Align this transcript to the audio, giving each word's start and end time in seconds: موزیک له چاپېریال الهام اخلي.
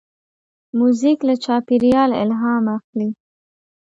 موزیک 0.79 1.19
له 1.27 1.35
چاپېریال 1.43 2.11
الهام 2.23 2.65
اخلي. 2.77 3.09